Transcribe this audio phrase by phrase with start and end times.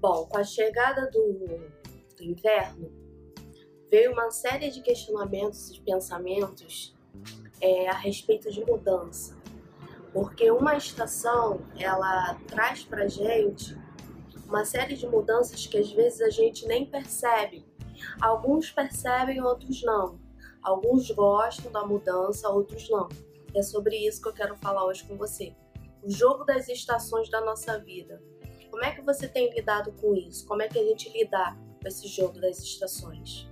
[0.00, 1.60] Bom, com a chegada do,
[2.22, 2.90] inverno,
[3.90, 6.96] veio uma série de questionamentos e pensamentos
[7.60, 9.36] é, a respeito de mudança.
[10.10, 13.78] Porque uma estação, ela traz pra gente
[14.46, 17.66] uma série de mudanças que às vezes a gente nem percebe.
[18.22, 20.18] Alguns percebem, outros não.
[20.62, 23.06] Alguns gostam da mudança, outros não.
[23.54, 25.54] É sobre isso que eu quero falar hoje com você.
[26.02, 28.22] O jogo das estações da nossa vida.
[28.80, 30.46] Como é que você tem lidado com isso?
[30.46, 33.46] Como é que a gente lida com esse jogo das estações?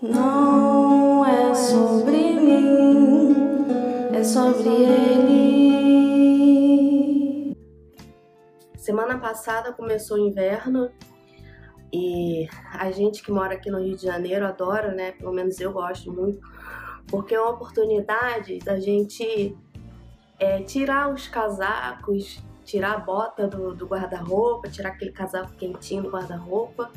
[0.00, 3.34] Não é sobre mim,
[4.14, 5.56] é sobre ele.
[8.76, 10.92] Semana passada começou o inverno
[11.92, 15.10] e a gente que mora aqui no Rio de Janeiro adora, né?
[15.10, 16.40] Pelo menos eu gosto muito,
[17.08, 19.58] porque é uma oportunidade da gente
[20.38, 26.10] é, tirar os casacos, tirar a bota do, do guarda-roupa, tirar aquele casaco quentinho do
[26.10, 26.90] guarda-roupa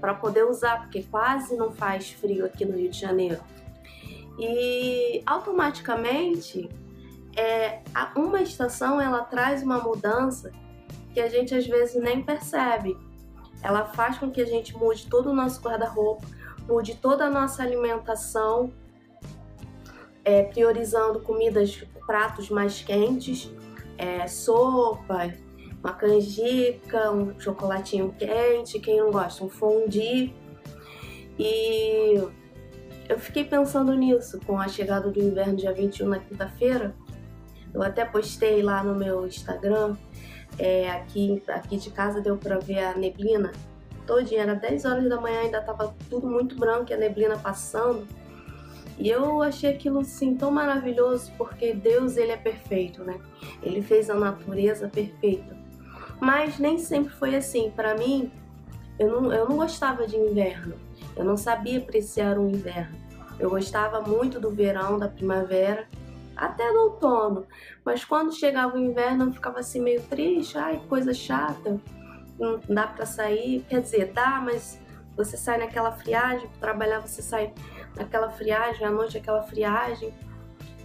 [0.00, 3.40] para poder usar, porque quase não faz frio aqui no Rio de Janeiro.
[4.38, 6.68] E automaticamente,
[7.36, 7.80] é,
[8.14, 10.52] uma estação ela traz uma mudança
[11.12, 12.96] que a gente às vezes nem percebe.
[13.62, 16.24] Ela faz com que a gente mude todo o nosso guarda-roupa,
[16.68, 18.72] mude toda a nossa alimentação,
[20.24, 23.50] é, priorizando comidas, pratos mais quentes,
[23.98, 25.34] é, sopa,
[25.82, 30.34] uma canjica, um chocolatinho quente, quem não gosta, um fondue.
[31.38, 32.14] E
[33.08, 36.94] eu fiquei pensando nisso com a chegada do inverno dia 21 na quinta-feira.
[37.74, 39.96] Eu até postei lá no meu Instagram,
[40.58, 43.52] é, aqui, aqui de casa deu pra ver a neblina
[44.06, 48.06] todinha, era 10 horas da manhã, ainda tava tudo muito branco e a neblina passando.
[48.98, 53.18] E eu achei aquilo assim tão maravilhoso porque Deus ele é perfeito, né?
[53.62, 55.56] Ele fez a natureza perfeita.
[56.20, 57.70] Mas nem sempre foi assim.
[57.70, 58.30] Para mim,
[58.98, 60.74] eu não, eu não gostava de inverno.
[61.16, 62.96] Eu não sabia apreciar o inverno.
[63.38, 65.86] Eu gostava muito do verão, da primavera,
[66.36, 67.46] até do outono.
[67.84, 70.58] Mas quando chegava o inverno, eu ficava assim meio triste.
[70.58, 71.80] Ai, coisa chata.
[72.36, 73.64] Não dá para sair.
[73.68, 74.80] Quer dizer, dá, mas
[75.18, 77.52] você sai naquela friagem, para trabalhar você sai
[77.96, 80.14] naquela friagem, à noite aquela friagem.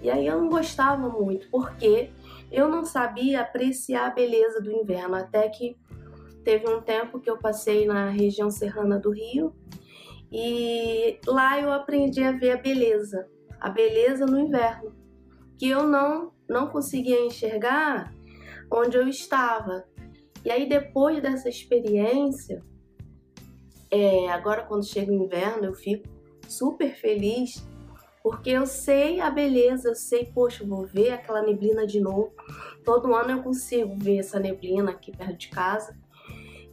[0.01, 2.11] E aí eu não gostava muito, porque
[2.51, 5.77] eu não sabia apreciar a beleza do inverno, até que
[6.43, 9.55] teve um tempo que eu passei na região serrana do Rio
[10.31, 13.29] e lá eu aprendi a ver a beleza,
[13.61, 14.93] a beleza no inverno,
[15.57, 18.13] que eu não não conseguia enxergar
[18.69, 19.85] onde eu estava.
[20.43, 22.61] E aí depois dessa experiência,
[23.93, 26.09] é, agora quando chega o inverno, eu fico
[26.47, 27.63] super feliz
[28.23, 32.31] porque eu sei a beleza, eu sei, poxa, vou ver aquela neblina de novo.
[32.83, 35.95] Todo ano eu consigo ver essa neblina aqui perto de casa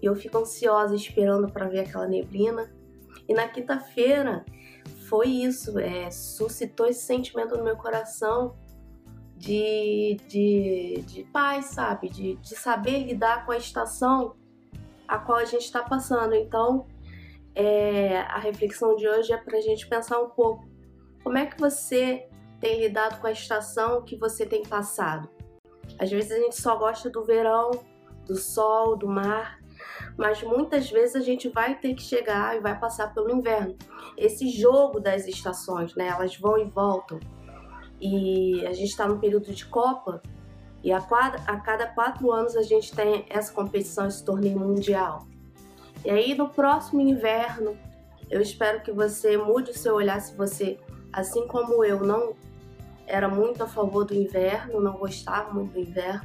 [0.01, 2.73] e eu fico ansiosa esperando para ver aquela neblina.
[3.29, 4.47] E na quinta-feira
[5.09, 8.57] foi isso, é, suscitou esse sentimento no meu coração
[9.37, 12.09] de, de, de paz, sabe?
[12.09, 14.37] De, de saber lidar com a estação
[15.11, 16.35] a qual a gente está passando.
[16.35, 16.87] Então,
[17.55, 20.69] é, a reflexão de hoje é para a gente pensar um pouco
[21.23, 22.29] como é que você
[22.61, 25.29] tem lidado com a estação que você tem passado.
[25.99, 27.71] Às vezes a gente só gosta do verão,
[28.27, 29.59] do sol, do mar,
[30.17, 33.77] mas muitas vezes a gente vai ter que chegar e vai passar pelo inverno.
[34.17, 36.09] Esse jogo das estações, né?
[36.09, 37.19] Elas vão e voltam.
[38.01, 40.23] E a gente está no período de Copa
[40.83, 45.27] e a, quadra, a cada quatro anos a gente tem essa competição, esse torneio mundial.
[46.05, 47.77] E aí no próximo inverno,
[48.31, 50.79] eu espero que você mude o seu olhar se você,
[51.13, 52.35] assim como eu, não
[53.07, 56.23] era muito a favor do inverno, não gostava muito do inverno.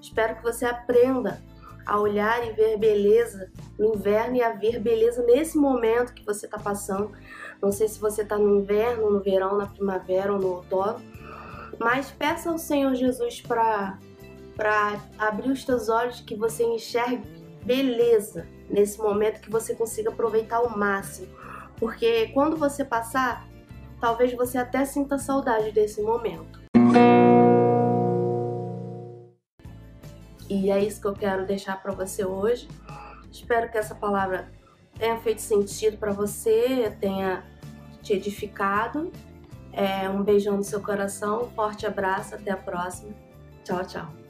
[0.00, 1.42] Espero que você aprenda
[1.86, 6.44] a olhar e ver beleza no inverno e a ver beleza nesse momento que você
[6.44, 7.12] está passando.
[7.62, 11.00] Não sei se você está no inverno, no verão, na primavera ou no outono,
[11.78, 13.98] mas peça ao Senhor Jesus para
[15.18, 17.37] abrir os teus olhos que você enxergue
[17.68, 21.28] beleza nesse momento que você consiga aproveitar ao máximo.
[21.76, 23.46] Porque quando você passar,
[24.00, 26.58] talvez você até sinta saudade desse momento.
[30.48, 32.66] E é isso que eu quero deixar para você hoje.
[33.30, 34.50] Espero que essa palavra
[34.98, 37.44] tenha feito sentido para você, tenha
[38.02, 39.12] te edificado.
[39.74, 43.12] É, um beijão no seu coração, um forte abraço, até a próxima.
[43.62, 44.27] Tchau, tchau.